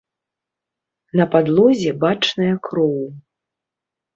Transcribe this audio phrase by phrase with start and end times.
[1.21, 2.97] На падлозе бачная кроў.